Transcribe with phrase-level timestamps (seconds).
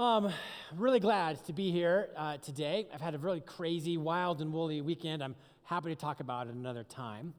[0.00, 0.32] Um,
[0.72, 2.86] I'm really glad to be here uh, today.
[2.90, 5.22] I've had a really crazy, wild, and woolly weekend.
[5.22, 5.34] I'm
[5.64, 7.34] happy to talk about it another time.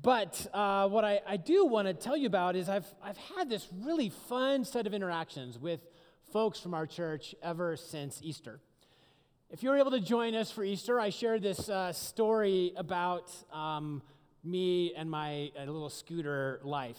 [0.00, 3.50] But uh, what I, I do want to tell you about is I've, I've had
[3.50, 5.80] this really fun set of interactions with
[6.32, 8.60] folks from our church ever since Easter.
[9.50, 13.30] If you were able to join us for Easter, I shared this uh, story about
[13.52, 14.00] um,
[14.42, 16.98] me and my uh, little scooter life.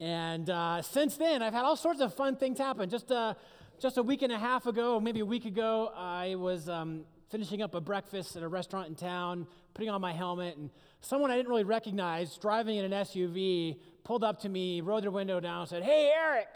[0.00, 2.88] And uh, since then, I've had all sorts of fun things happen.
[2.88, 3.34] Just, uh,
[3.80, 7.60] just a week and a half ago, maybe a week ago, I was um, finishing
[7.60, 11.36] up a breakfast at a restaurant in town, putting on my helmet, and someone I
[11.36, 15.60] didn't really recognize, driving in an SUV, pulled up to me, rolled their window down,
[15.60, 16.48] and said, Hey, Eric!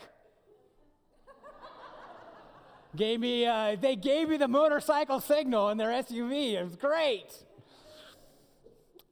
[2.96, 6.54] gave me, uh, they gave me the motorcycle signal in their SUV.
[6.54, 7.44] It was great.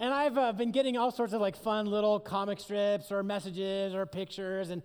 [0.01, 3.95] And I've uh, been getting all sorts of like fun little comic strips or messages
[3.95, 4.71] or pictures.
[4.71, 4.83] And,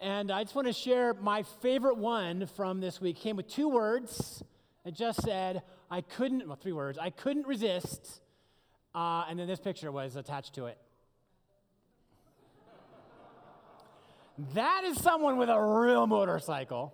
[0.00, 3.16] and I just want to share my favorite one from this week.
[3.16, 4.42] Came with two words.
[4.84, 8.20] It just said, I couldn't, well, three words, I couldn't resist.
[8.94, 10.78] Uh, and then this picture was attached to it.
[14.54, 16.92] that is someone with a real motorcycle.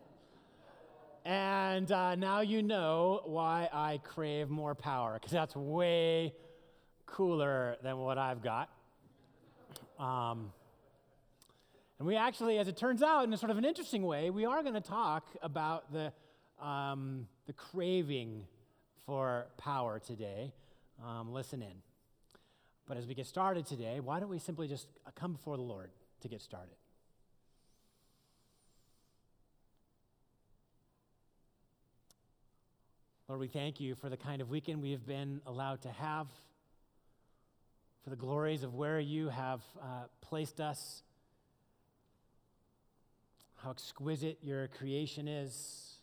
[1.24, 6.34] And uh, now you know why I crave more power, because that's way
[7.06, 8.68] cooler than what I've got.
[9.98, 10.52] Um,
[12.02, 14.44] and we actually, as it turns out, in a sort of an interesting way, we
[14.44, 16.12] are going to talk about the,
[16.60, 18.42] um, the craving
[19.06, 20.52] for power today.
[21.00, 21.76] Um, listen in.
[22.88, 25.90] But as we get started today, why don't we simply just come before the Lord
[26.22, 26.74] to get started?
[33.28, 36.26] Lord, we thank you for the kind of weekend we have been allowed to have
[38.02, 41.04] for the glories of where you have uh, placed us,
[43.62, 45.94] how exquisite your creation is,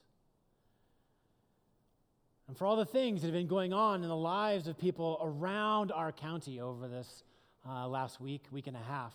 [2.48, 5.20] and for all the things that have been going on in the lives of people
[5.22, 7.24] around our county over this
[7.68, 9.14] uh, last week, week and a half.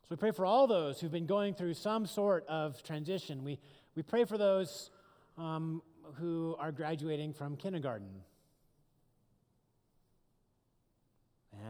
[0.00, 3.44] So we pray for all those who've been going through some sort of transition.
[3.44, 3.58] We,
[3.94, 4.90] we pray for those
[5.38, 5.82] um,
[6.16, 8.22] who are graduating from kindergarten.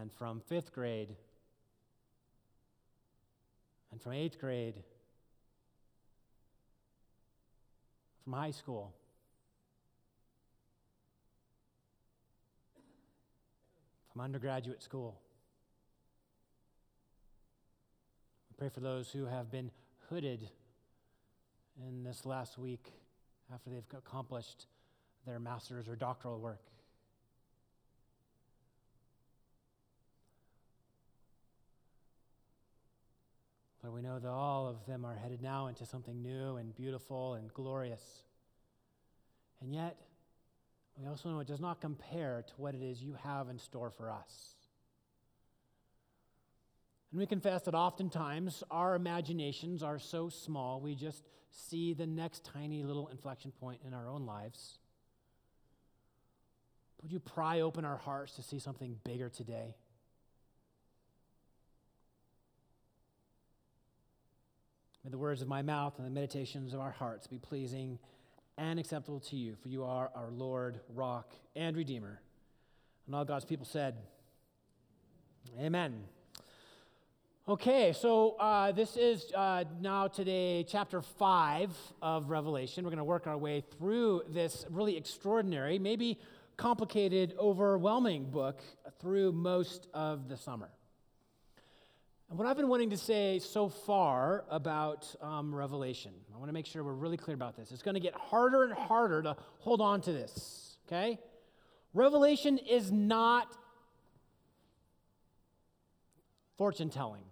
[0.00, 1.16] and from fifth grade,
[3.90, 4.82] and from eighth grade,
[8.24, 8.94] from high school.
[14.12, 15.20] From undergraduate school.
[18.50, 19.70] We pray for those who have been
[20.10, 20.48] hooded
[21.86, 22.92] in this last week
[23.54, 24.66] after they've accomplished
[25.26, 26.62] their master's or doctoral work.
[33.88, 37.34] Lord, we know that all of them are headed now into something new and beautiful
[37.34, 38.02] and glorious.
[39.62, 39.96] And yet,
[40.98, 43.90] we also know it does not compare to what it is you have in store
[43.90, 44.56] for us.
[47.10, 52.44] And we confess that oftentimes our imaginations are so small, we just see the next
[52.44, 54.80] tiny little inflection point in our own lives.
[57.00, 59.76] Would you pry open our hearts to see something bigger today?
[65.08, 67.98] May the words of my mouth and the meditations of our hearts be pleasing
[68.58, 72.20] and acceptable to you, for you are our Lord, rock, and Redeemer.
[73.06, 73.96] And all God's people said,
[75.58, 76.04] Amen.
[77.48, 82.84] Okay, so uh, this is uh, now today chapter 5 of Revelation.
[82.84, 86.18] We're going to work our way through this really extraordinary, maybe
[86.58, 88.60] complicated, overwhelming book
[89.00, 90.68] through most of the summer.
[92.28, 96.52] And what I've been wanting to say so far about um, Revelation, I want to
[96.52, 97.72] make sure we're really clear about this.
[97.72, 101.18] It's going to get harder and harder to hold on to this, okay?
[101.94, 103.56] Revelation is not
[106.58, 107.22] fortune telling.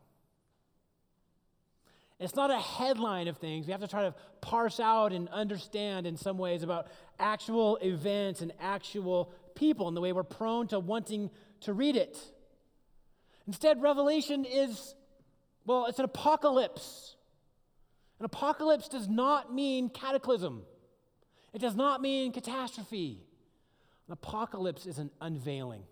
[2.18, 3.66] It's not a headline of things.
[3.66, 6.86] We have to try to parse out and understand in some ways about
[7.18, 11.30] actual events and actual people and the way we're prone to wanting
[11.60, 12.18] to read it.
[13.47, 14.95] Instead, Revelation is,
[15.65, 17.16] well, it's an apocalypse.
[18.19, 20.63] An apocalypse does not mean cataclysm,
[21.53, 23.22] it does not mean catastrophe.
[24.09, 25.83] An apocalypse is an unveiling,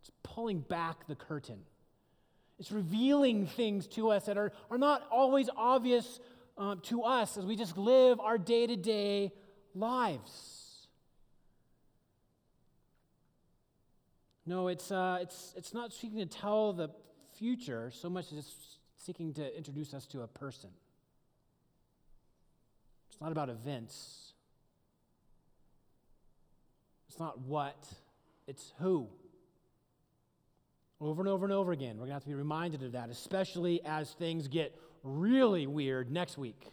[0.00, 1.60] it's pulling back the curtain.
[2.58, 6.20] It's revealing things to us that are, are not always obvious
[6.56, 9.32] um, to us as we just live our day to day
[9.74, 10.61] lives.
[14.44, 16.90] No, it's, uh, it's, it's not seeking to tell the
[17.38, 20.70] future so much as it's seeking to introduce us to a person.
[23.10, 24.32] It's not about events.
[27.08, 27.86] It's not what,
[28.46, 29.06] it's who.
[31.00, 33.10] Over and over and over again, we're going to have to be reminded of that,
[33.10, 36.72] especially as things get really weird next week.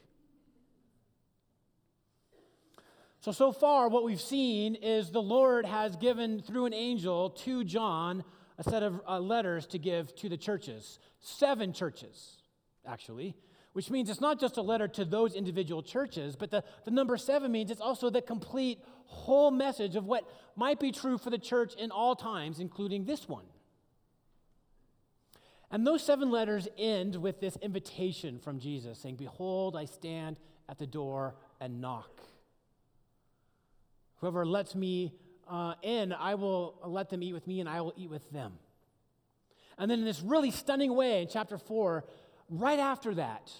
[3.21, 7.65] So, so far, what we've seen is the Lord has given through an angel to
[7.65, 8.23] John
[8.57, 10.99] a set of uh, letters to give to the churches.
[11.19, 12.37] Seven churches,
[12.87, 13.35] actually,
[13.73, 17.17] which means it's not just a letter to those individual churches, but the, the number
[17.17, 20.23] seven means it's also the complete whole message of what
[20.55, 23.45] might be true for the church in all times, including this one.
[25.71, 30.39] And those seven letters end with this invitation from Jesus saying, Behold, I stand
[30.69, 32.21] at the door and knock.
[34.19, 35.13] Whoever lets me
[35.49, 38.53] uh, in, I will let them eat with me, and I will eat with them.
[39.77, 42.05] And then, in this really stunning way, in chapter 4,
[42.49, 43.51] right after that,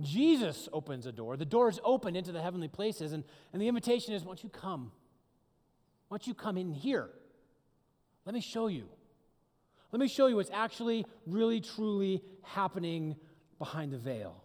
[0.00, 1.36] Jesus opens a door.
[1.36, 4.44] The door is open into the heavenly places, and, and the invitation is, Why don't
[4.44, 4.92] you come?
[6.08, 7.08] Why don't you come in here?
[8.24, 8.88] Let me show you.
[9.90, 13.16] Let me show you what's actually, really, truly happening
[13.58, 14.42] behind the veil.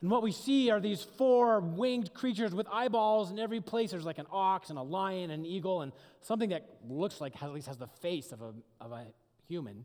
[0.00, 3.90] And what we see are these four winged creatures with eyeballs in every place.
[3.90, 7.40] There's like an ox and a lion and an eagle and something that looks like
[7.42, 9.06] at least has the face of a, of a
[9.48, 9.84] human,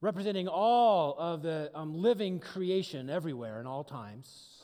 [0.00, 4.60] representing all of the um, living creation everywhere in all times.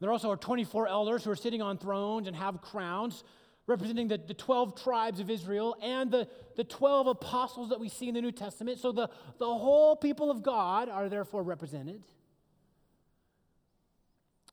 [0.00, 3.22] There also are 24 elders who are sitting on thrones and have crowns
[3.66, 8.08] representing the, the 12 tribes of Israel and the, the 12 apostles that we see
[8.08, 8.78] in the New Testament.
[8.78, 9.08] So the,
[9.38, 12.02] the whole people of God are therefore represented.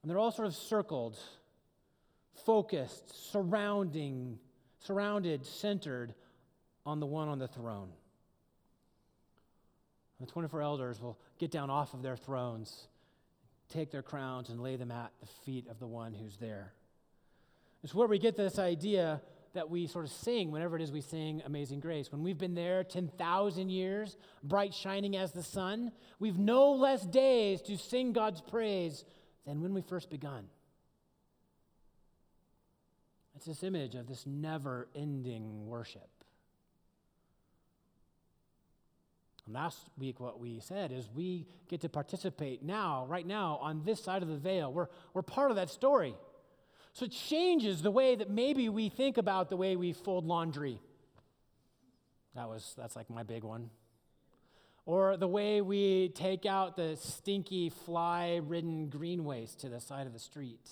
[0.01, 1.17] And they're all sort of circled,
[2.45, 4.39] focused, surrounding,
[4.79, 6.13] surrounded, centered
[6.85, 7.89] on the one on the throne.
[10.19, 12.87] The 24 elders will get down off of their thrones,
[13.69, 16.73] take their crowns, and lay them at the feet of the one who's there.
[17.83, 19.21] It's where we get this idea
[19.53, 22.11] that we sort of sing whenever it is we sing Amazing Grace.
[22.11, 27.61] When we've been there 10,000 years, bright shining as the sun, we've no less days
[27.63, 29.05] to sing God's praise
[29.45, 30.45] than when we first begun.
[33.35, 36.09] It's this image of this never ending worship.
[39.45, 43.83] And last week, what we said is we get to participate now, right now, on
[43.83, 44.71] this side of the veil.
[44.71, 46.15] We're, we're part of that story.
[46.93, 50.79] So it changes the way that maybe we think about the way we fold laundry.
[52.35, 53.71] That was that's like my big one.
[54.85, 60.13] Or the way we take out the stinky fly-ridden green waste to the side of
[60.13, 60.69] the street.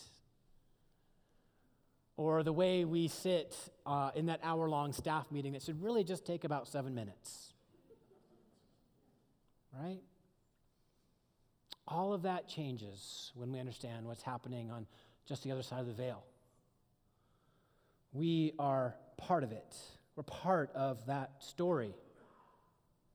[2.17, 6.25] Or the way we sit uh, in that hour-long staff meeting that should really just
[6.25, 7.53] take about seven minutes.
[9.81, 10.01] Right?
[11.87, 14.85] All of that changes when we understand what's happening on
[15.27, 16.23] just the other side of the veil.
[18.13, 19.75] We are part of it,
[20.15, 21.95] we're part of that story.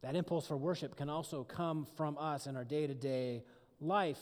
[0.03, 3.43] That impulse for worship can also come from us in our day to day
[3.81, 4.20] life.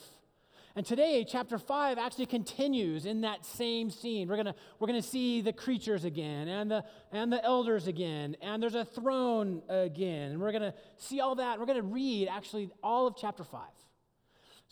[0.77, 4.27] And today, chapter 5 actually continues in that same scene.
[4.27, 8.61] We're going we're gonna see the creatures again and the, and the elders again, and
[8.61, 10.33] there's a throne again.
[10.33, 11.61] And we're going to see all that.
[11.61, 13.61] We're going to read actually all of chapter 5.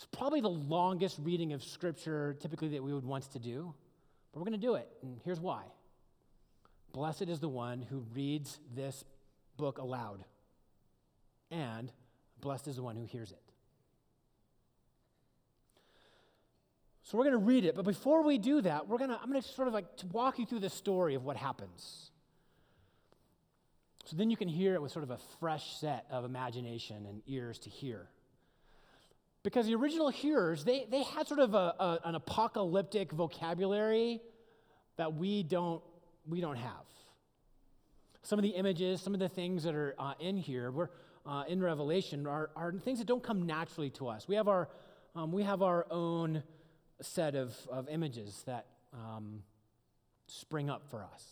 [0.03, 3.73] It's probably the longest reading of Scripture typically that we would want to do,
[4.33, 5.63] but we're going to do it, and here's why.
[6.93, 9.05] Blessed is the one who reads this
[9.57, 10.25] book aloud,
[11.53, 11.93] and
[12.41, 13.39] blessed is the one who hears it.
[17.05, 19.31] So we're going to read it, but before we do that, we're going to I'm
[19.31, 22.11] going to sort of like walk you through the story of what happens.
[24.07, 27.23] So then you can hear it with sort of a fresh set of imagination and
[27.29, 28.09] ears to hear.
[29.43, 34.21] Because the original hearers, they, they had sort of a, a, an apocalyptic vocabulary
[34.97, 35.83] that we don't,
[36.29, 36.87] we don't have.
[38.23, 40.91] Some of the images, some of the things that are uh, in here, we're,
[41.27, 44.29] uh, in Revelation, are, are things that don't come naturally to us.
[44.29, 44.69] We have our,
[45.17, 46.45] um, we have our own
[47.01, 49.43] set of, of images that um,
[50.29, 51.25] spring up for us.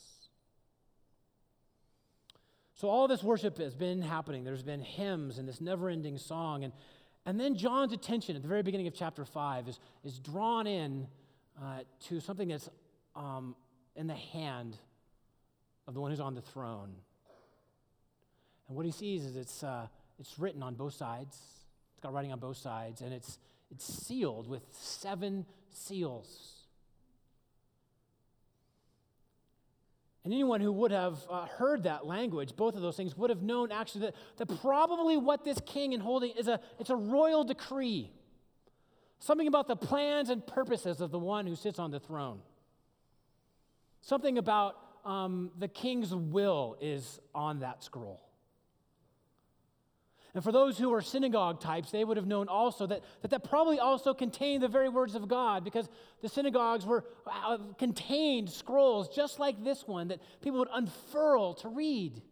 [2.75, 4.43] So, all this worship has been happening.
[4.43, 6.65] There's been hymns and this never ending song.
[6.65, 6.73] And
[7.27, 11.07] and then John's attention at the very beginning of chapter 5 is, is drawn in
[11.61, 12.69] uh, to something that's
[13.15, 13.55] um,
[13.95, 14.77] in the hand
[15.87, 16.95] of the one who's on the throne.
[18.69, 19.87] And what he sees is it's, uh,
[20.19, 21.37] it's written on both sides,
[21.93, 23.39] it's got writing on both sides, and it's,
[23.71, 26.60] it's sealed with seven seals.
[30.25, 33.43] And anyone who would have uh, heard that language, both of those things, would have
[33.43, 37.43] known actually that, that probably what this king is holding is a, it's a royal
[37.43, 38.13] decree.
[39.19, 42.41] Something about the plans and purposes of the one who sits on the throne.
[44.03, 48.30] Something about um, the king's will is on that scroll.
[50.35, 53.43] And for those who are synagogue types, they would have known also that that, that
[53.45, 55.89] probably also contained the very words of God because
[56.23, 61.69] the synagogues were uh, contained scrolls just like this one that people would unfurl to
[61.69, 62.23] read.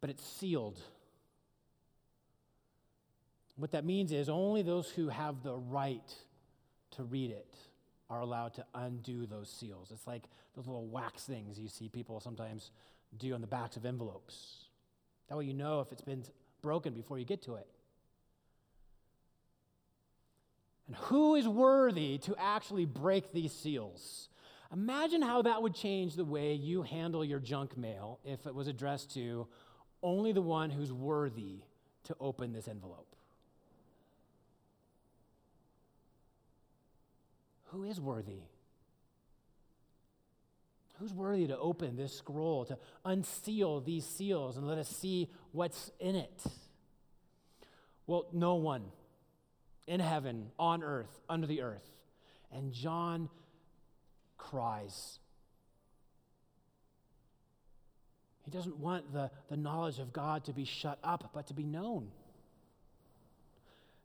[0.00, 0.80] But it's sealed.
[3.56, 6.14] What that means is only those who have the right
[6.92, 7.54] to read it
[8.08, 9.90] are allowed to undo those seals.
[9.92, 10.24] It's like
[10.56, 12.70] those little wax things you see people sometimes
[13.18, 14.69] do on the backs of envelopes.
[15.30, 16.24] That way you know if it's been
[16.60, 17.66] broken before you get to it.
[20.88, 24.28] And who is worthy to actually break these seals?
[24.72, 28.66] Imagine how that would change the way you handle your junk mail if it was
[28.66, 29.46] addressed to
[30.02, 31.60] only the one who's worthy
[32.04, 33.14] to open this envelope.
[37.66, 38.42] Who is worthy?
[41.00, 42.76] Who's worthy to open this scroll, to
[43.06, 46.44] unseal these seals and let us see what's in it?
[48.06, 48.84] Well, no one
[49.86, 51.88] in heaven, on earth, under the earth.
[52.52, 53.30] And John
[54.36, 55.18] cries.
[58.44, 61.64] He doesn't want the, the knowledge of God to be shut up, but to be
[61.64, 62.08] known.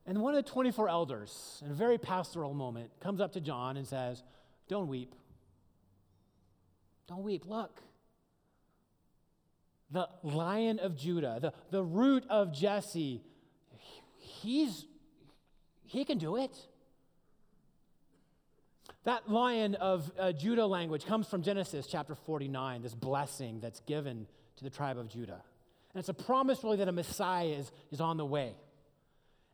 [0.06, 3.76] And one of the 24 elders, in a very pastoral moment, comes up to John
[3.76, 4.24] and says,
[4.70, 5.14] Don't weep.
[7.08, 7.46] Don't weep.
[7.46, 7.82] Look.
[9.92, 13.22] The lion of Judah, the, the root of Jesse,
[14.18, 14.86] he's,
[15.86, 16.58] he can do it.
[19.04, 24.26] That lion of uh, Judah language comes from Genesis chapter 49, this blessing that's given
[24.58, 25.44] to the tribe of Judah.
[25.94, 28.56] And it's a promise, really, that a Messiah is, is on the way.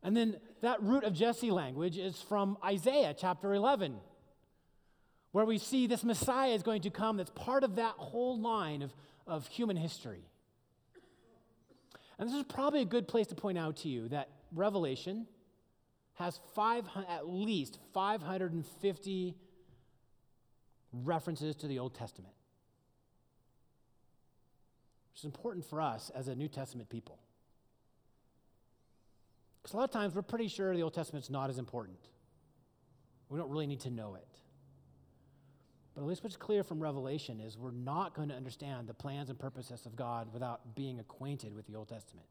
[0.02, 3.98] And then that root of Jesse language is from Isaiah chapter 11,
[5.32, 8.82] where we see this Messiah is going to come that's part of that whole line
[8.82, 8.94] of,
[9.26, 10.26] of human history.
[12.20, 15.26] And this is probably a good place to point out to you that Revelation
[16.16, 19.36] has five, at least 550
[20.94, 22.34] references to the Old Testament,
[25.12, 27.18] which is important for us as a New Testament people.
[29.62, 31.98] Because a lot of times we're pretty sure the Old Testament's not as important.
[33.30, 34.41] We don't really need to know it.
[35.94, 39.30] But at least what's clear from Revelation is we're not going to understand the plans
[39.30, 42.28] and purposes of God without being acquainted with the Old Testament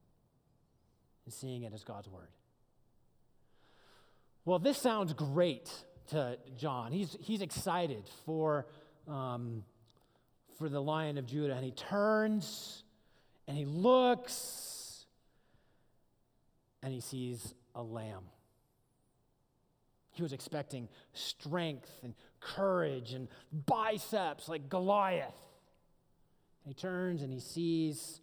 [1.26, 2.28] and seeing it as God's Word.
[4.46, 5.70] Well, this sounds great
[6.08, 6.92] to John.
[6.92, 8.66] He's, he's excited for,
[9.06, 9.64] um,
[10.58, 12.82] for the Lion of Judah, and he turns
[13.46, 15.04] and he looks
[16.82, 18.22] and he sees a lamb.
[20.20, 23.26] He was expecting strength and courage and
[23.64, 25.34] biceps like Goliath.
[26.66, 28.20] he turns and he sees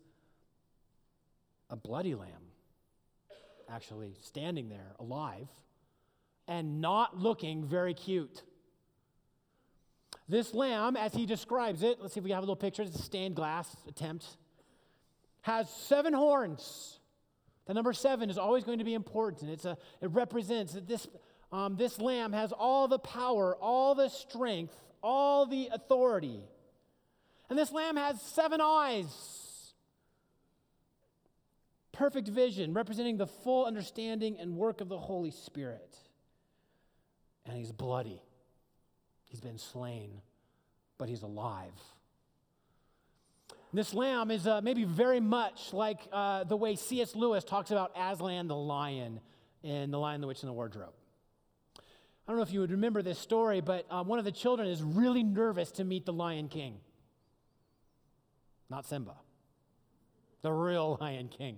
[1.72, 2.52] a bloody lamb
[3.68, 5.48] actually standing there alive
[6.48, 8.44] and not looking very cute.
[10.30, 12.84] This lamb, as he describes it, let's see if we have a little picture.
[12.84, 14.38] It's a stained glass attempt,
[15.42, 17.00] has seven horns
[17.68, 19.52] the number seven is always going to be important.
[19.52, 21.06] It's a, it represents that this,
[21.52, 26.42] um, this lamb has all the power, all the strength, all the authority.
[27.50, 29.74] And this lamb has seven eyes.
[31.94, 35.98] Perfect vision, representing the full understanding and work of the Holy Spirit.
[37.46, 38.22] And he's bloody.
[39.26, 40.22] He's been slain,
[40.98, 41.74] but he's alive.
[43.74, 47.16] This lamb is uh, maybe very much like uh, the way C.S.
[47.16, 49.20] Lewis talks about Aslan the lion
[49.64, 50.94] in The Lion, the Witch, and the Wardrobe.
[52.28, 54.68] I don't know if you would remember this story, but uh, one of the children
[54.68, 56.76] is really nervous to meet the Lion King.
[58.70, 59.16] Not Simba,
[60.42, 61.58] the real Lion King.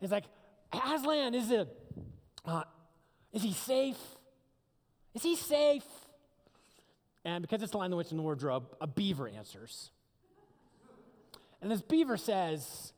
[0.00, 0.24] It's like,
[0.72, 1.68] Aslan, is it,
[2.46, 2.64] uh,
[3.32, 3.98] is he safe?
[5.14, 5.84] Is he safe?
[7.24, 9.90] And because it's the Lion, the Witch, and the Wardrobe, a beaver answers.
[11.60, 12.94] And this beaver says,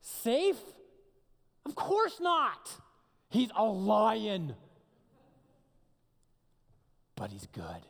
[0.00, 0.56] Safe?
[1.66, 2.70] Of course not.
[3.28, 4.54] He's a lion.
[7.16, 7.86] But he's good.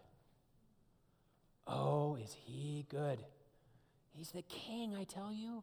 [1.67, 3.19] Oh, is he good?
[4.17, 5.63] He's the king, I tell you.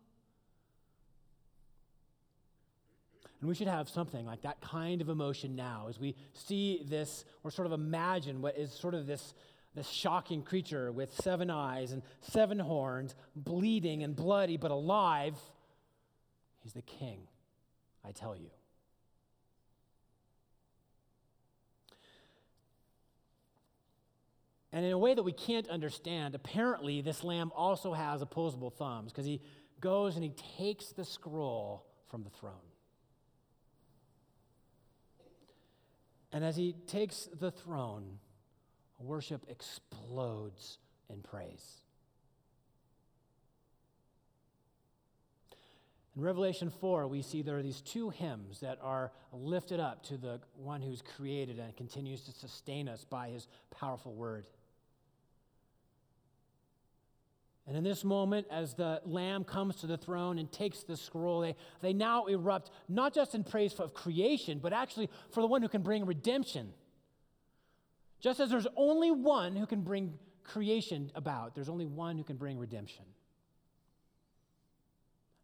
[3.39, 7.25] And we should have something like that kind of emotion now as we see this
[7.43, 9.33] or sort of imagine what is sort of this
[9.75, 15.35] this shocking creature with seven eyes and seven horns, bleeding and bloody, but alive.
[16.59, 17.27] He's the king,
[18.05, 18.51] I tell you.
[24.73, 29.11] And in a way that we can't understand, apparently this lamb also has opposable thumbs
[29.11, 29.39] because he
[29.79, 32.53] goes and he takes the scroll from the throne.
[36.31, 38.17] And as he takes the throne,
[38.99, 41.81] worship explodes in praise.
[46.15, 50.17] In Revelation 4, we see there are these two hymns that are lifted up to
[50.17, 54.47] the one who's created and continues to sustain us by his powerful word.
[57.65, 61.41] And in this moment, as the Lamb comes to the throne and takes the scroll,
[61.41, 65.61] they, they now erupt not just in praise of creation, but actually for the one
[65.61, 66.73] who can bring redemption.
[68.19, 72.35] Just as there's only one who can bring creation about, there's only one who can
[72.35, 73.05] bring redemption.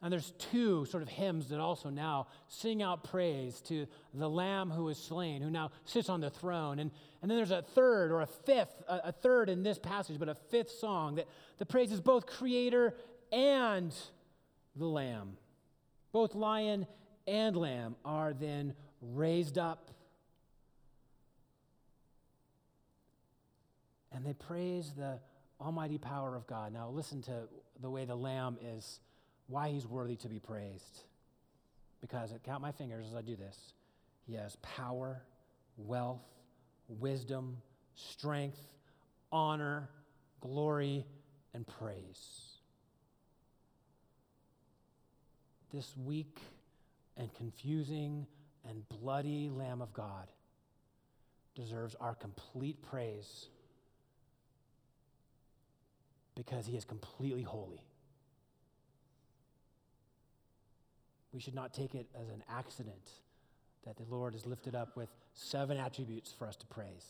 [0.02, 4.70] And there's two sort of hymns that also now sing out praise to the Lamb
[4.70, 6.80] who was slain, who now sits on the throne.
[6.80, 6.90] And,
[7.22, 10.30] and then there's a third or a fifth, a, a third in this passage, but
[10.30, 11.28] a fifth song that,
[11.58, 12.96] that praises both Creator
[13.34, 13.94] and
[14.76, 15.36] the Lamb.
[16.14, 16.88] Both lion
[17.28, 19.92] and lamb are then raised up.
[24.12, 25.20] And they praise the
[25.62, 26.74] almighty power of God.
[26.74, 27.44] Now, listen to
[27.82, 29.00] the way the lamb is
[29.50, 31.02] why he's worthy to be praised.
[32.00, 33.74] Because count my fingers as I do this.
[34.26, 35.22] He has power,
[35.78, 36.22] wealth,
[36.88, 37.58] wisdom,
[37.96, 38.62] strength,
[39.32, 39.90] honor,
[40.40, 41.06] glory,
[41.54, 42.54] and praise.
[45.74, 46.40] This weak
[47.18, 48.26] and confusing
[48.68, 50.32] and bloody Lamb of God
[51.56, 53.48] deserves our complete praise
[56.36, 57.82] because he is completely holy.
[61.34, 63.10] We should not take it as an accident
[63.86, 67.06] that the Lord is lifted up with seven attributes for us to praise.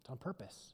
[0.00, 0.72] It's on purpose.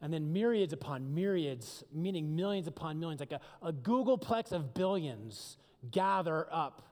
[0.00, 5.56] And then myriads upon myriads, meaning millions upon millions, like a, a googolplex of billions,
[5.90, 6.82] gather up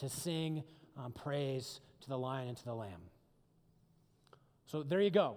[0.00, 0.64] to sing
[0.96, 3.00] um, praise to the lion and to the lamb.
[4.66, 5.36] So there you go.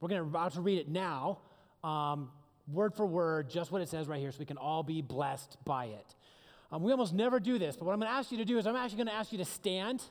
[0.00, 1.40] We're going to about to read it now.
[1.84, 2.30] Um,
[2.72, 5.56] word for word, just what it says right here, so we can all be blessed
[5.64, 6.14] by it.
[6.72, 8.58] Um, we almost never do this, but what I'm going to ask you to do
[8.58, 10.02] is I'm actually going to ask you to stand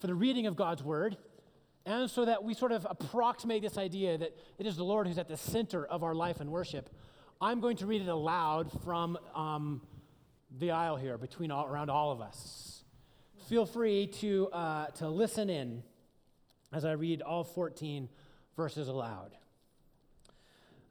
[0.00, 1.16] for the reading of God's word,
[1.86, 5.18] and so that we sort of approximate this idea that it is the Lord who's
[5.18, 6.90] at the center of our life and worship.
[7.40, 9.82] I'm going to read it aloud from um,
[10.58, 12.84] the aisle here, between all, around all of us.
[13.48, 15.82] Feel free to, uh, to listen in
[16.72, 18.08] as I read all 14
[18.56, 19.36] verses aloud.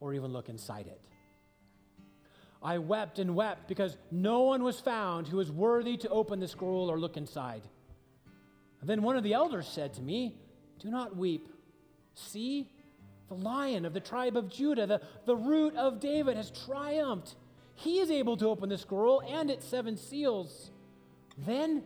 [0.00, 1.00] or even look inside it.
[2.62, 6.48] I wept and wept because no one was found who was worthy to open the
[6.48, 7.62] scroll or look inside.
[8.80, 10.36] And then one of the elders said to me,
[10.80, 11.48] Do not weep.
[12.14, 12.68] See,
[13.28, 17.34] the lion of the tribe of Judah, the, the root of David, has triumphed.
[17.74, 20.70] He is able to open the scroll and its seven seals.
[21.46, 21.84] Then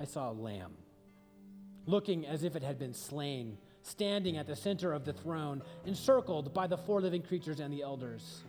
[0.00, 0.72] I saw a lamb,
[1.86, 6.52] looking as if it had been slain standing at the center of the throne, encircled
[6.52, 8.42] by the four living creatures and the elders.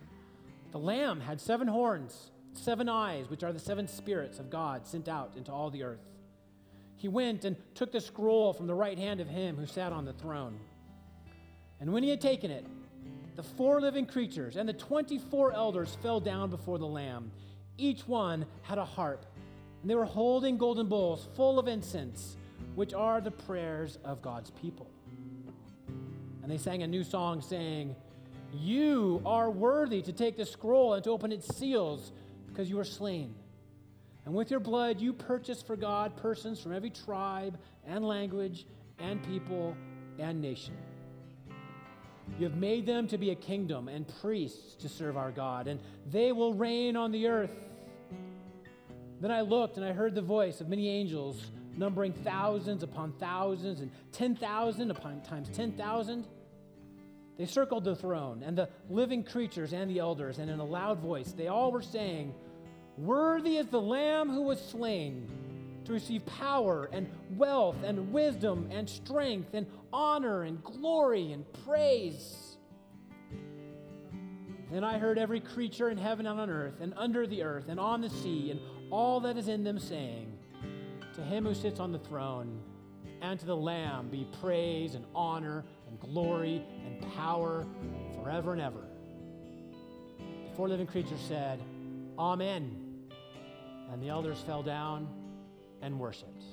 [0.71, 5.07] The Lamb had seven horns, seven eyes, which are the seven spirits of God sent
[5.07, 6.05] out into all the earth.
[6.95, 10.05] He went and took the scroll from the right hand of him who sat on
[10.05, 10.59] the throne.
[11.79, 12.65] And when he had taken it,
[13.35, 17.31] the four living creatures and the 24 elders fell down before the Lamb.
[17.77, 19.25] Each one had a harp,
[19.81, 22.35] and they were holding golden bowls full of incense,
[22.75, 24.91] which are the prayers of God's people.
[26.49, 27.95] And they sang a new song saying,
[28.51, 32.11] You are worthy to take the scroll and to open its seals
[32.47, 33.35] because you were slain.
[34.25, 38.65] And with your blood, you purchased for God persons from every tribe and language
[38.97, 39.77] and people
[40.17, 40.75] and nation.
[42.39, 45.79] You have made them to be a kingdom and priests to serve our God, and
[46.09, 47.53] they will reign on the earth.
[49.21, 53.81] Then I looked and I heard the voice of many angels, numbering thousands upon thousands
[53.81, 56.25] and 10,000 upon times 10,000
[57.39, 60.99] they circled the throne and the living creatures and the elders, and in a loud
[60.99, 62.35] voice, they all were saying,
[62.97, 65.25] Worthy is the Lamb who was slain
[65.85, 72.57] to receive power and wealth and wisdom and strength and honor and glory and praise.
[74.69, 77.79] Then I heard every creature in heaven and on earth, and under the earth, and
[77.79, 78.59] on the sea, and
[78.91, 80.37] all that is in them saying,
[81.15, 82.59] To him who sits on the throne,
[83.21, 87.65] and to the Lamb be praise and honor and glory and power
[88.15, 88.85] forever and ever.
[90.17, 91.59] The four living creatures said,
[92.17, 92.85] Amen.
[93.91, 95.07] And the elders fell down
[95.81, 96.43] and worshiped.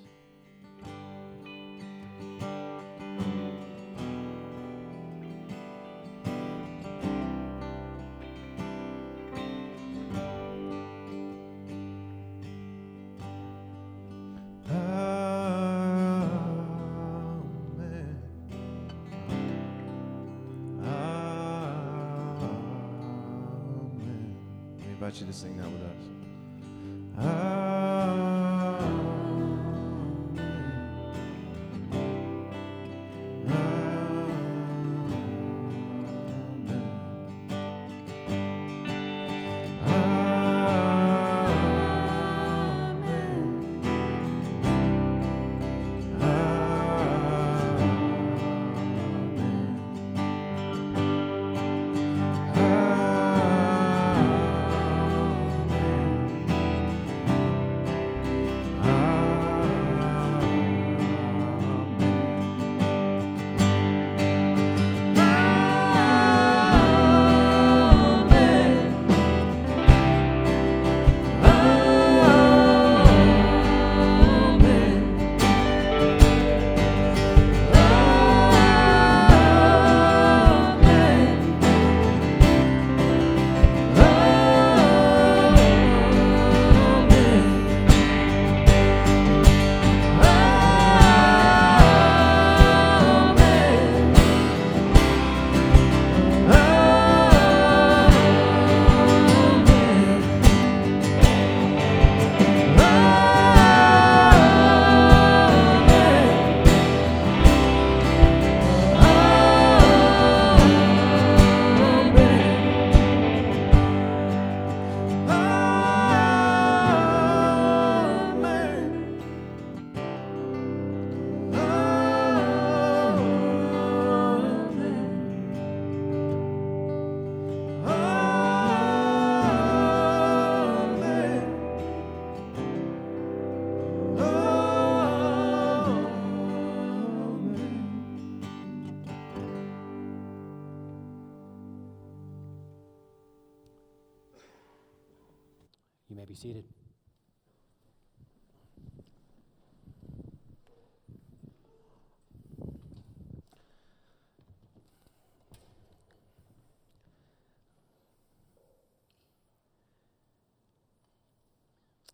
[25.36, 25.95] Sing that with us.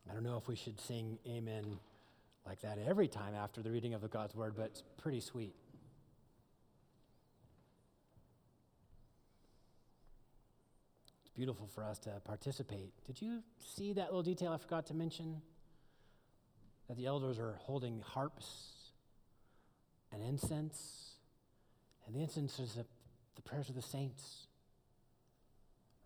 [0.08, 1.78] I don't know if we should sing amen
[2.46, 5.54] like that every time after the reading of the God's word, but it's pretty sweet.
[11.22, 12.92] It's beautiful for us to participate.
[13.06, 15.40] Did you see that little detail I forgot to mention?
[16.88, 18.72] That the elders are holding harps
[20.12, 21.12] and incense,
[22.06, 22.84] and the incense is the,
[23.36, 24.46] the prayers of the saints.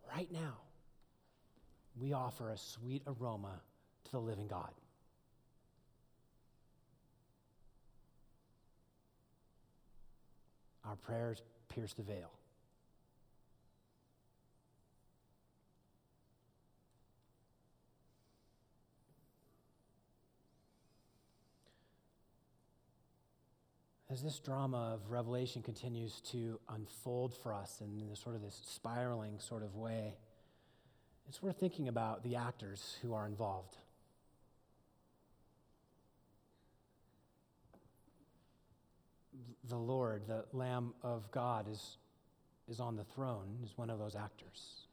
[0.09, 0.59] Right now,
[1.99, 3.63] we offer a sweet aroma
[4.07, 4.71] to the living God.
[10.85, 12.31] Our prayers pierce the veil.
[24.17, 28.63] as this drama of Revelation continues to unfold for us in this sort of this
[28.67, 30.15] spiraling sort of way,
[31.29, 33.77] it's worth thinking about the actors who are involved.
[39.69, 41.99] The Lord, the Lamb of God, is,
[42.69, 44.87] is on the throne, is one of those actors.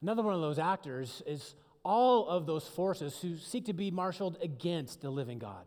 [0.00, 4.38] Another one of those actors is all of those forces who seek to be marshaled
[4.42, 5.66] against the living God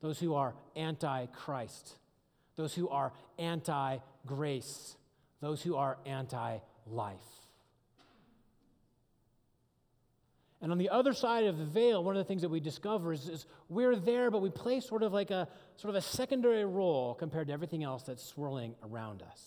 [0.00, 1.96] those who are anti Christ,
[2.56, 4.96] those who are anti grace,
[5.40, 7.47] those who are anti life.
[10.60, 13.12] And on the other side of the veil, one of the things that we discover
[13.12, 16.64] is, is, we're there, but we play sort of like a sort of a secondary
[16.64, 19.40] role compared to everything else that's swirling around us.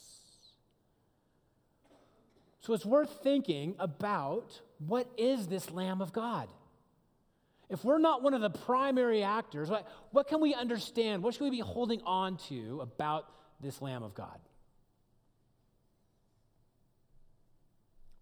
[2.61, 6.47] So it's worth thinking about what is this Lamb of God?
[7.71, 11.23] if we're not one of the primary actors, what, what can we understand?
[11.23, 13.27] What should we be holding on to about
[13.61, 14.37] this Lamb of God?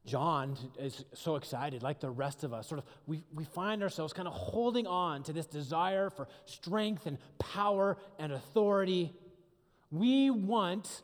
[0.10, 2.68] John is so excited, like the rest of us.
[2.68, 7.06] Sort of, we, we find ourselves kind of holding on to this desire for strength
[7.06, 9.14] and power and authority.
[9.92, 11.04] We want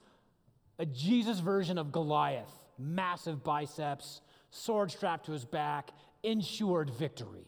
[0.80, 5.92] a Jesus version of Goliath massive biceps, sword strapped to his back,
[6.24, 7.48] ensured victory.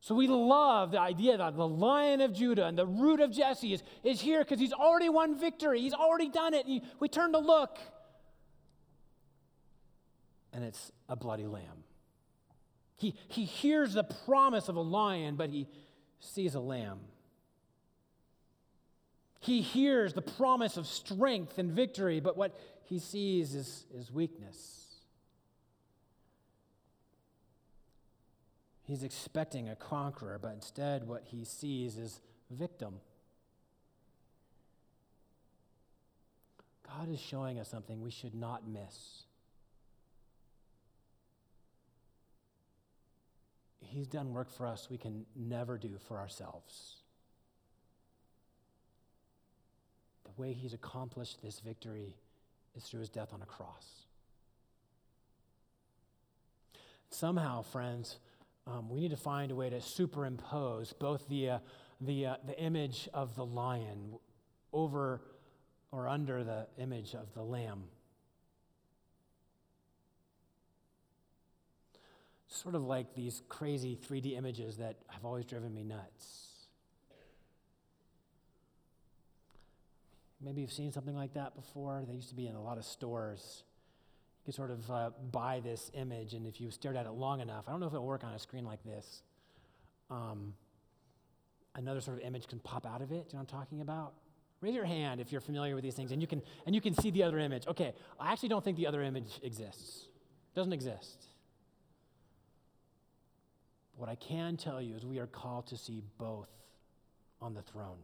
[0.00, 3.72] So we love the idea that the lion of Judah and the root of Jesse
[3.72, 5.80] is, is here because he's already won victory.
[5.80, 6.66] He's already done it.
[6.66, 7.78] And we turn to look,
[10.54, 11.84] and it's a bloody lamb.
[12.96, 15.66] He, he hears the promise of a lion, but he
[16.20, 17.00] sees a lamb.
[19.40, 24.84] He hears the promise of strength and victory, but what he sees is, is weakness.
[28.84, 33.00] He's expecting a conqueror, but instead, what he sees is victim.
[36.86, 39.24] God is showing us something we should not miss.
[43.94, 46.96] He's done work for us we can never do for ourselves.
[50.24, 52.16] The way he's accomplished this victory
[52.76, 54.06] is through his death on a cross.
[57.10, 58.18] Somehow, friends,
[58.66, 61.58] um, we need to find a way to superimpose both the, uh,
[62.00, 64.18] the, uh, the image of the lion
[64.72, 65.20] over
[65.92, 67.84] or under the image of the lamb.
[72.54, 76.66] Sort of like these crazy 3D images that have always driven me nuts.
[80.40, 82.04] Maybe you've seen something like that before.
[82.06, 83.64] They used to be in a lot of stores
[84.44, 87.40] you could sort of uh, buy this image, and if you stared at it long
[87.40, 89.22] enough, I don't know if it'll work on a screen like this.
[90.10, 90.52] Um,
[91.74, 93.14] another sort of image can pop out of it.
[93.14, 94.12] Do you know what I'm talking about?
[94.60, 96.94] Raise your hand if you're familiar with these things, and you can and you can
[96.94, 97.66] see the other image.
[97.66, 100.08] Okay, I actually don't think the other image exists.
[100.52, 101.24] It doesn't exist.
[103.96, 106.48] What I can tell you is we are called to see both
[107.40, 107.98] on the throne.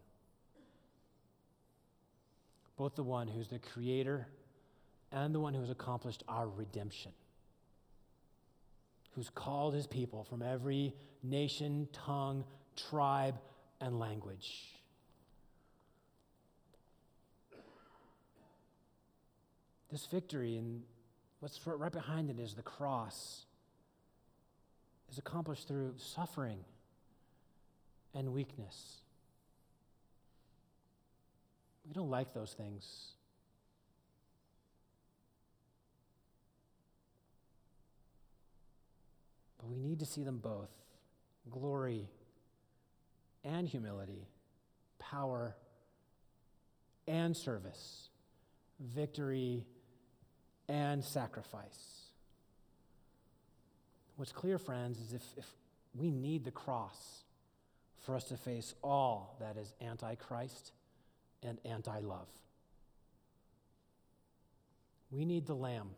[2.76, 4.26] Both the one who's the creator
[5.12, 7.12] and the one who has accomplished our redemption,
[9.14, 12.44] who's called his people from every nation, tongue,
[12.76, 13.34] tribe,
[13.80, 14.68] and language.
[19.90, 20.82] This victory, and
[21.40, 23.44] what's right behind it is the cross,
[25.10, 26.58] is accomplished through suffering
[28.14, 29.02] and weakness.
[31.86, 33.12] We don't like those things.
[39.58, 40.70] But we need to see them both
[41.50, 42.08] glory
[43.44, 44.28] and humility,
[44.98, 45.56] power
[47.08, 48.10] and service,
[48.78, 49.66] victory
[50.68, 51.99] and sacrifice.
[54.20, 55.46] What's clear, friends, is if, if
[55.94, 57.22] we need the cross
[58.02, 60.72] for us to face all that is anti Christ
[61.42, 62.28] and anti love.
[65.10, 65.88] We need the Lamb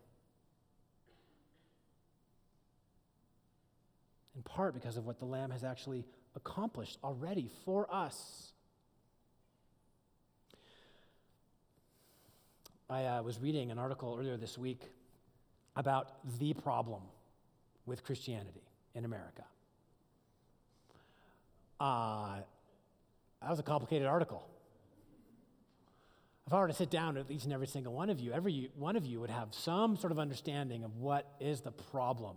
[4.37, 6.05] in part because of what the Lamb has actually
[6.37, 8.53] accomplished already for us.
[12.89, 14.83] I uh, was reading an article earlier this week
[15.75, 17.03] about the problem
[17.87, 18.63] with Christianity
[18.95, 19.45] in America.
[21.81, 22.37] Uh,
[23.41, 24.49] that was a complicated article.
[26.47, 28.71] If I were to sit down with each and every single one of you, every
[28.77, 32.37] one of you would have some sort of understanding of what is the problem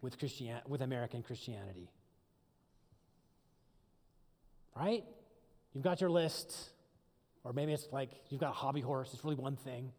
[0.00, 1.90] with, Christian, with American Christianity.
[4.76, 5.04] Right?
[5.74, 6.70] You've got your list,
[7.44, 9.92] or maybe it's like you've got a hobby horse, it's really one thing.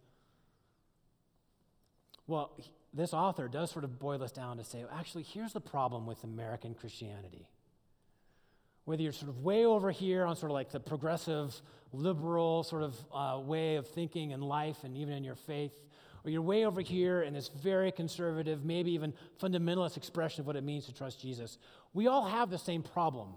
[2.27, 2.51] Well,
[2.93, 6.23] this author does sort of boil us down to say, actually, here's the problem with
[6.23, 7.47] American Christianity.
[8.85, 11.53] Whether you're sort of way over here on sort of like the progressive,
[11.93, 15.73] liberal sort of uh, way of thinking and life and even in your faith,
[16.25, 20.55] or you're way over here in this very conservative, maybe even fundamentalist expression of what
[20.55, 21.57] it means to trust Jesus.
[21.93, 23.33] We all have the same problem.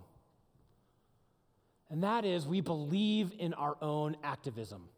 [1.90, 4.88] And that is, we believe in our own activism.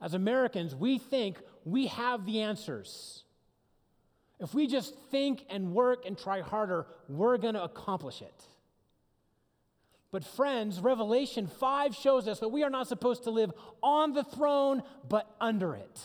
[0.00, 3.24] As Americans, we think we have the answers.
[4.40, 8.44] If we just think and work and try harder, we're going to accomplish it.
[10.10, 14.24] But, friends, Revelation 5 shows us that we are not supposed to live on the
[14.24, 16.00] throne, but under it.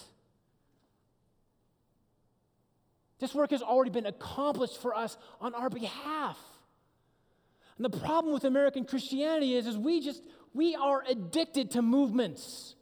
[3.19, 6.37] This work has already been accomplished for us on our behalf.
[7.77, 10.21] And the problem with American Christianity is, is we just,
[10.53, 12.75] we are addicted to movements.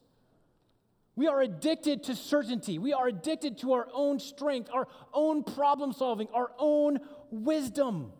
[1.16, 2.80] We are addicted to certainty.
[2.80, 8.14] We are addicted to our own strength, our own problem solving, our own wisdom.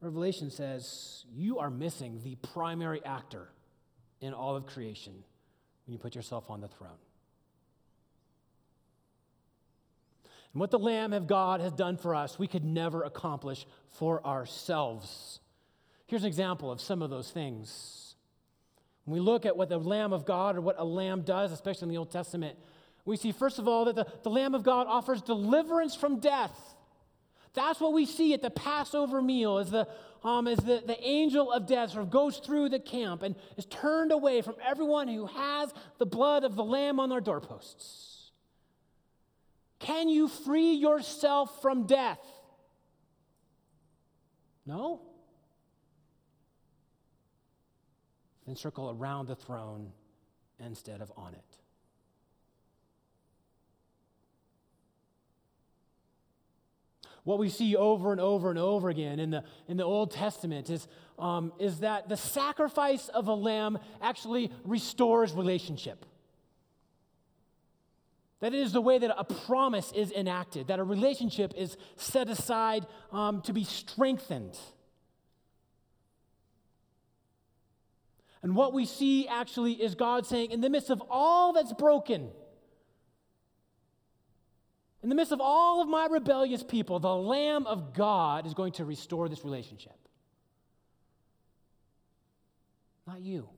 [0.00, 3.48] Revelation says you are missing the primary actor
[4.20, 5.12] in all of creation
[5.86, 6.90] when you put yourself on the throne.
[10.52, 14.24] And what the Lamb of God has done for us, we could never accomplish for
[14.26, 15.40] ourselves.
[16.06, 18.11] Here's an example of some of those things.
[19.04, 21.86] When we look at what the Lamb of God or what a lamb does, especially
[21.86, 22.56] in the Old Testament,
[23.04, 26.56] we see, first of all, that the, the Lamb of God offers deliverance from death.
[27.54, 29.88] That's what we see at the Passover meal as the,
[30.22, 33.66] um, as the, the angel of death sort of goes through the camp and is
[33.66, 38.30] turned away from everyone who has the blood of the Lamb on their doorposts.
[39.80, 42.20] Can you free yourself from death?
[44.64, 45.00] No?
[48.46, 49.92] Then circle around the throne
[50.58, 51.58] instead of on it.
[57.24, 60.68] What we see over and over and over again in the, in the Old Testament
[60.70, 66.04] is, um, is that the sacrifice of a lamb actually restores relationship.
[68.40, 72.86] That is the way that a promise is enacted, that a relationship is set aside
[73.12, 74.58] um, to be strengthened.
[78.42, 82.30] And what we see actually is God saying, in the midst of all that's broken,
[85.02, 88.72] in the midst of all of my rebellious people, the Lamb of God is going
[88.72, 89.96] to restore this relationship.
[93.06, 93.48] Not you.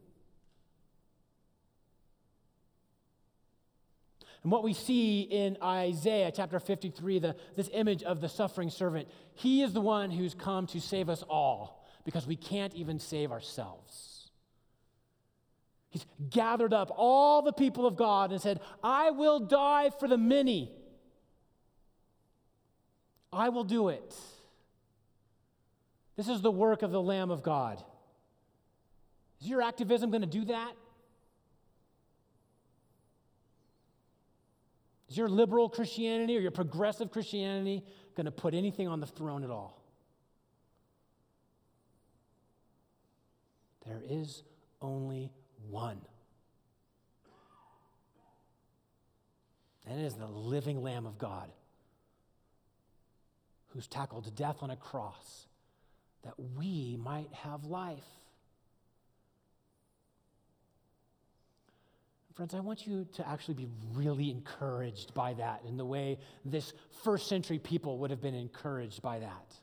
[4.42, 9.08] And what we see in Isaiah chapter 53, the, this image of the suffering servant,
[9.32, 13.32] he is the one who's come to save us all because we can't even save
[13.32, 14.13] ourselves.
[15.94, 20.18] He's gathered up all the people of God and said, I will die for the
[20.18, 20.72] many.
[23.33, 24.12] I will do it.
[26.16, 27.80] This is the work of the Lamb of God.
[29.40, 30.72] Is your activism going to do that?
[35.09, 37.85] Is your liberal Christianity or your progressive Christianity
[38.16, 39.80] going to put anything on the throne at all?
[43.87, 44.42] There is
[44.83, 45.30] only
[45.70, 46.00] one.
[49.87, 51.50] And it is the living Lamb of God
[53.68, 55.46] who's tackled death on a cross
[56.22, 58.05] that we might have life.
[62.35, 66.72] Friends, I want you to actually be really encouraged by that in the way this
[67.05, 69.55] first century people would have been encouraged by that.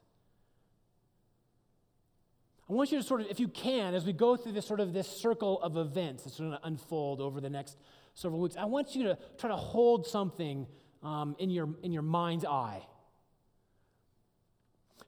[2.71, 4.79] I want you to sort of, if you can, as we go through this sort
[4.79, 7.75] of this circle of events that's going to unfold over the next
[8.13, 10.65] several weeks, I want you to try to hold something
[11.03, 12.81] um, in, your, in your mind's eye.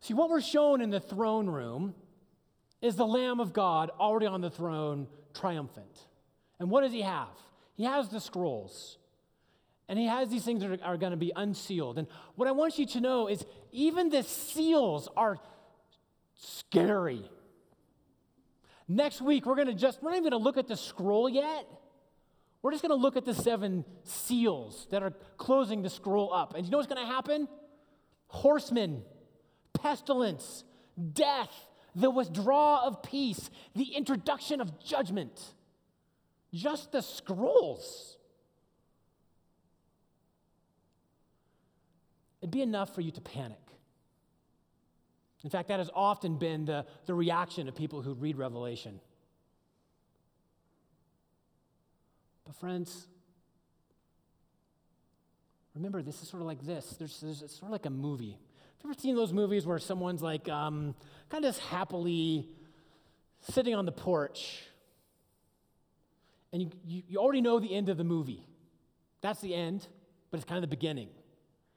[0.02, 1.96] See, what we're shown in the throne room
[2.82, 6.06] is the Lamb of God already on the throne, triumphant.
[6.60, 7.30] And what does he have?
[7.76, 8.98] He has the scrolls.
[9.88, 11.98] And he has these things that are, are going to be unsealed.
[11.98, 15.38] And what I want you to know is even the seals are
[16.36, 17.30] scary.
[18.88, 21.30] Next week, we're going to just, we're not even going to look at the scroll
[21.30, 21.68] yet.
[22.62, 26.56] We're just going to look at the seven seals that are closing the scroll up.
[26.56, 27.48] And you know what's going to happen?
[28.28, 29.04] Horsemen,
[29.74, 30.64] pestilence,
[31.14, 31.54] death,
[31.96, 35.40] the withdrawal of peace, the introduction of judgment
[36.54, 38.18] just the scrolls.
[42.42, 43.58] It'd be enough for you to panic.
[45.44, 49.00] In fact, that has often been the, the reaction of people who read Revelation.
[52.46, 53.08] But, friends,
[55.76, 56.96] remember, this is sort of like this.
[56.98, 58.32] There's, there's it's sort of like a movie.
[58.32, 60.96] Have you ever seen those movies where someone's like um,
[61.30, 62.48] kind of just happily
[63.42, 64.64] sitting on the porch
[66.54, 68.46] and you, you, you already know the end of the movie.
[69.22, 69.88] That's the end,
[70.30, 71.10] but it's kind of the beginning.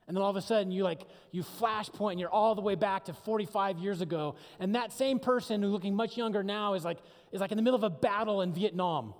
[0.08, 1.02] And then all of a sudden, you like
[1.32, 5.18] you flashpoint, and you're all the way back to 45 years ago, and that same
[5.18, 6.98] person who's looking much younger now is like
[7.32, 9.14] is like in the middle of a battle in Vietnam.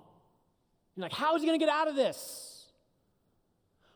[0.95, 2.65] You're like, how is he going to get out of this?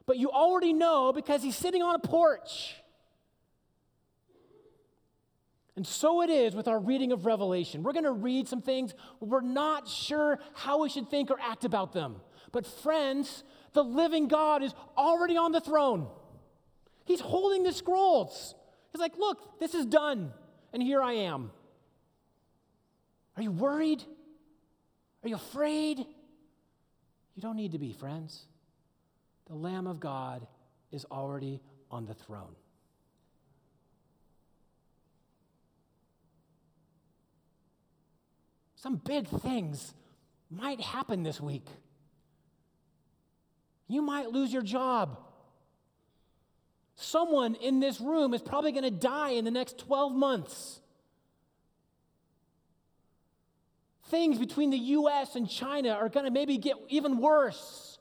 [0.06, 2.76] But you already know because he's sitting on a porch.
[5.76, 7.82] And so it is with our reading of Revelation.
[7.82, 11.64] We're going to read some things, we're not sure how we should think or act
[11.64, 12.18] about them.
[12.52, 16.08] But, friends, the living God is already on the throne.
[17.12, 18.56] He's holding the scrolls.
[18.94, 20.32] He's like, look, this is done,
[20.72, 21.52] and here I am.
[23.36, 24.02] Are you worried?
[25.22, 25.98] Are you afraid?
[26.00, 28.46] You don't need to be, friends.
[29.48, 30.48] The Lamb of God
[30.90, 31.60] is already
[31.90, 32.56] on the throne.
[38.76, 39.94] Some big things
[40.50, 41.68] might happen this week.
[43.90, 45.18] You might lose your job.
[46.96, 50.82] Someone in this room is probably going to die in the next 12 months.
[54.08, 57.98] Things between the US and China are going to maybe get even worse.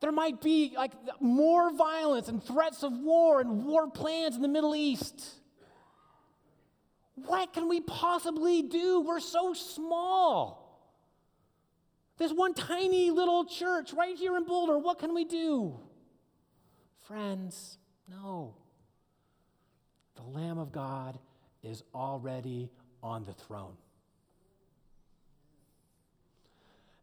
[0.00, 4.48] There might be like more violence and threats of war and war plans in the
[4.48, 5.22] Middle East.
[7.26, 9.02] What can we possibly do?
[9.02, 10.59] We're so small.
[12.20, 15.80] This one tiny little church right here in Boulder, what can we do?
[17.06, 18.56] Friends, no.
[20.16, 21.18] The Lamb of God
[21.62, 22.70] is already
[23.02, 23.72] on the throne.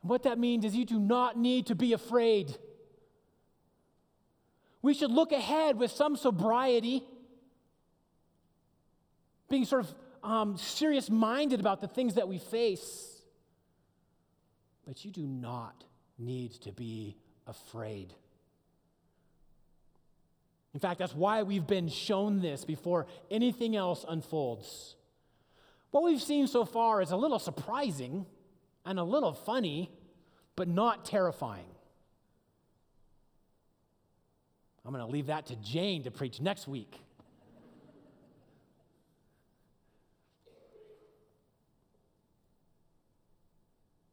[0.03, 2.55] And what that means is you do not need to be afraid.
[4.83, 7.03] We should look ahead with some sobriety,
[9.49, 13.16] being sort of um, serious minded about the things that we face.
[14.87, 15.83] But you do not
[16.17, 18.13] need to be afraid.
[20.73, 24.95] In fact, that's why we've been shown this before anything else unfolds.
[25.91, 28.25] What we've seen so far is a little surprising
[28.85, 29.91] and a little funny,
[30.55, 31.65] but not terrifying.
[34.85, 36.97] I'm going to leave that to Jane to preach next week.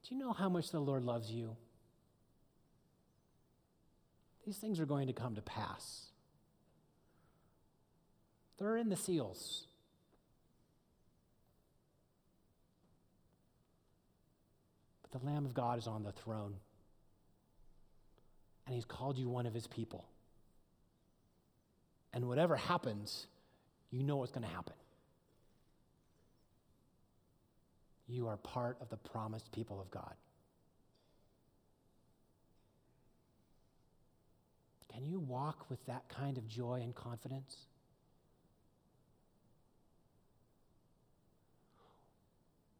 [0.07, 1.57] Do you know how much the Lord loves you?
[4.45, 6.09] These things are going to come to pass.
[8.59, 9.67] They're in the seals.
[15.03, 16.55] But the Lamb of God is on the throne,
[18.67, 20.05] and He's called you one of His people.
[22.13, 23.27] And whatever happens,
[23.91, 24.75] you know what's going to happen.
[28.07, 30.15] You are part of the promised people of God.
[34.93, 37.57] Can you walk with that kind of joy and confidence?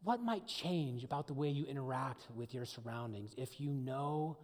[0.03, 4.37] What might change about the way you interact with your surroundings if you know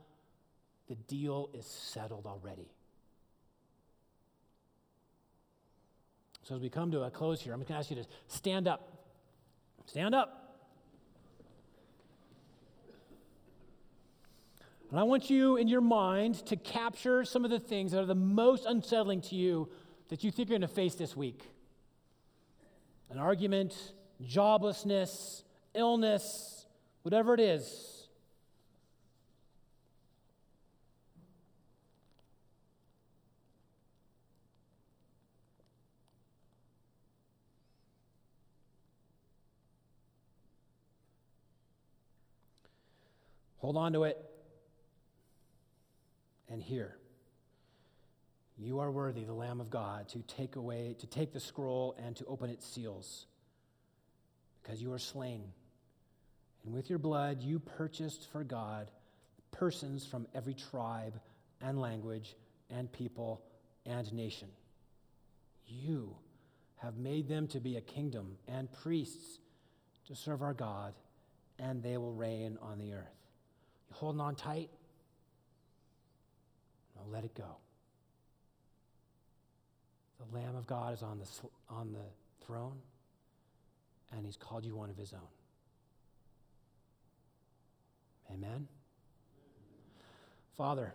[0.89, 2.71] the deal is settled already?
[6.43, 8.67] So, as we come to a close here, I'm going to ask you to stand
[8.67, 9.05] up.
[9.85, 10.40] Stand up.
[14.91, 18.05] And I want you in your mind to capture some of the things that are
[18.05, 19.69] the most unsettling to you
[20.09, 21.41] that you think you're going to face this week
[23.09, 26.65] an argument, joblessness, illness,
[27.03, 28.07] whatever it is.
[43.59, 44.30] Hold on to it
[46.51, 46.95] and hear.
[48.57, 52.15] You are worthy, the Lamb of God, to take away, to take the scroll and
[52.17, 53.25] to open its seals,
[54.61, 55.43] because you are slain.
[56.63, 58.91] And with your blood, you purchased for God
[59.51, 61.19] persons from every tribe
[61.61, 62.35] and language
[62.69, 63.41] and people
[63.85, 64.47] and nation.
[65.67, 66.15] You
[66.77, 69.39] have made them to be a kingdom and priests
[70.07, 70.93] to serve our God,
[71.59, 73.17] and they will reign on the earth.
[73.89, 74.69] You holding on tight?
[77.01, 77.57] Now let it go.
[80.19, 81.27] The Lamb of God is on the,
[81.73, 82.77] on the throne,
[84.11, 85.19] and He's called you one of His own.
[88.33, 88.67] Amen.
[90.57, 90.93] Father,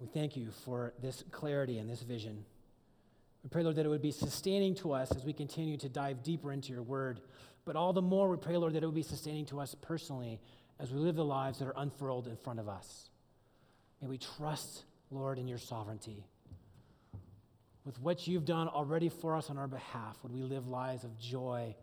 [0.00, 2.44] we thank you for this clarity and this vision.
[3.42, 6.22] We pray, Lord, that it would be sustaining to us as we continue to dive
[6.22, 7.20] deeper into your word.
[7.64, 10.40] But all the more, we pray, Lord, that it would be sustaining to us personally
[10.78, 13.10] as we live the lives that are unfurled in front of us.
[14.00, 14.84] May we trust
[15.14, 16.26] Lord, in your sovereignty.
[17.84, 21.18] With what you've done already for us on our behalf, would we live lives of
[21.18, 21.74] joy,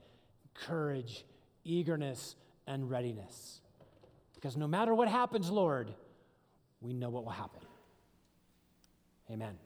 [0.54, 1.26] courage,
[1.64, 2.36] eagerness,
[2.68, 3.62] and readiness?
[4.36, 5.94] Because no matter what happens, Lord,
[6.82, 7.62] we know what will happen.
[9.30, 9.58] Amen.